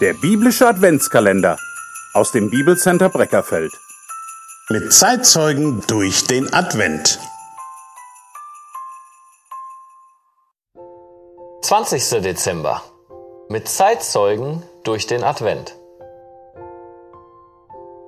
[0.00, 1.58] Der biblische Adventskalender
[2.14, 3.70] aus dem Bibelcenter Breckerfeld.
[4.70, 7.20] Mit Zeitzeugen durch den Advent.
[11.60, 12.22] 20.
[12.22, 12.82] Dezember.
[13.50, 15.76] Mit Zeitzeugen durch den Advent.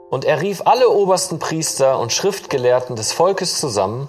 [0.09, 4.09] Und er rief alle obersten Priester und Schriftgelehrten des Volkes zusammen,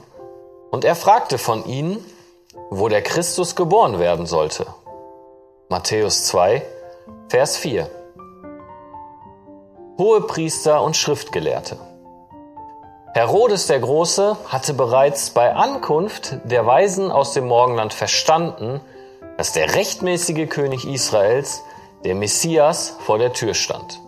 [0.71, 1.97] und er fragte von ihnen,
[2.69, 4.67] wo der Christus geboren werden sollte.
[5.67, 6.65] Matthäus 2,
[7.29, 7.89] Vers 4.
[9.97, 11.77] Hohe Priester und Schriftgelehrte.
[13.13, 18.81] Herodes der Große hatte bereits bei Ankunft der Weisen aus dem Morgenland verstanden,
[19.37, 21.63] dass der rechtmäßige König Israels,
[22.03, 23.99] der Messias, vor der Tür stand.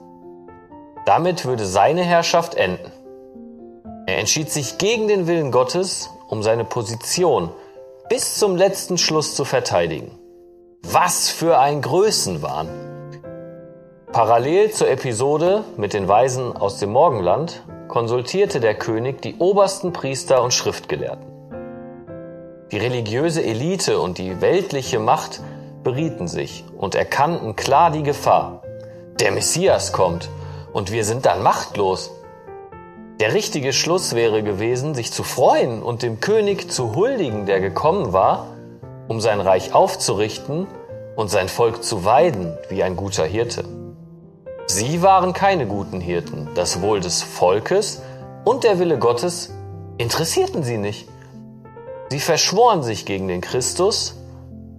[1.06, 2.92] Damit würde seine Herrschaft enden.
[4.08, 7.52] Er entschied sich gegen den Willen Gottes, um seine Position
[8.10, 10.18] bis zum letzten Schluss zu verteidigen.
[10.84, 12.85] Was für ein Größenwahn!
[14.16, 20.42] Parallel zur Episode mit den Weisen aus dem Morgenland konsultierte der König die obersten Priester
[20.42, 21.26] und Schriftgelehrten.
[22.72, 25.42] Die religiöse Elite und die weltliche Macht
[25.84, 28.62] berieten sich und erkannten klar die Gefahr.
[29.20, 30.30] Der Messias kommt
[30.72, 32.10] und wir sind dann machtlos.
[33.20, 38.14] Der richtige Schluss wäre gewesen, sich zu freuen und dem König zu huldigen, der gekommen
[38.14, 38.48] war,
[39.10, 40.68] um sein Reich aufzurichten
[41.18, 43.66] und sein Volk zu weiden wie ein guter Hirte.
[44.78, 46.50] Sie waren keine guten Hirten.
[46.54, 48.02] Das Wohl des Volkes
[48.44, 49.54] und der Wille Gottes
[49.98, 51.08] interessierten sie nicht.
[52.10, 54.18] Sie verschworen sich gegen den Christus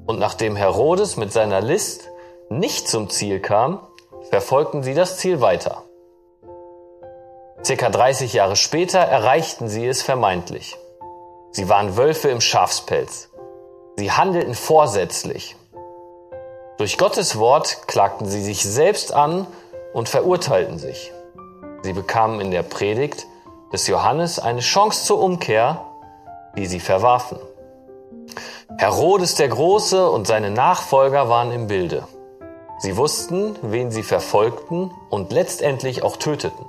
[0.05, 2.11] und nachdem Herodes mit seiner List
[2.50, 3.80] nicht zum Ziel kam,
[4.28, 5.84] verfolgten sie das Ziel weiter.
[7.64, 10.77] Circa 30 Jahre später erreichten sie es vermeintlich.
[11.53, 13.31] Sie waren Wölfe im Schafspelz.
[13.97, 15.56] Sie handelten vorsätzlich.
[16.77, 19.47] Durch Gottes Wort klagten sie sich selbst an
[19.97, 21.11] und verurteilten sich.
[21.80, 23.27] Sie bekamen in der Predigt
[23.72, 25.87] des Johannes eine Chance zur Umkehr,
[26.54, 27.38] die sie verwarfen.
[28.76, 32.06] Herodes der Große und seine Nachfolger waren im Bilde.
[32.78, 36.66] Sie wussten, wen sie verfolgten und letztendlich auch töteten.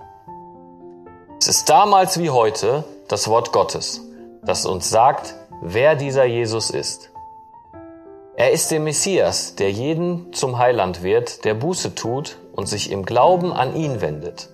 [1.42, 4.00] Es ist damals wie heute das Wort Gottes,
[4.44, 7.12] das uns sagt, wer dieser Jesus ist.
[8.40, 13.04] Er ist der Messias, der jeden zum Heiland wird, der Buße tut und sich im
[13.04, 14.50] Glauben an ihn wendet.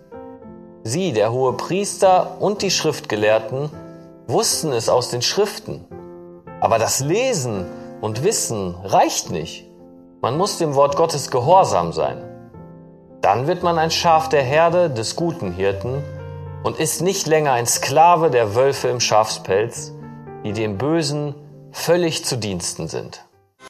[0.84, 3.70] Sie, der hohe Priester und die Schriftgelehrten,
[4.26, 5.84] wussten es aus den Schriften.
[6.62, 7.66] Aber das Lesen
[8.00, 9.70] und Wissen reicht nicht.
[10.22, 12.24] Man muss dem Wort Gottes gehorsam sein.
[13.20, 16.02] Dann wird man ein Schaf der Herde des guten Hirten
[16.64, 19.92] und ist nicht länger ein Sklave der Wölfe im Schafspelz,
[20.46, 21.36] die dem Bösen
[21.74, 23.26] völlig zu Diensten sind.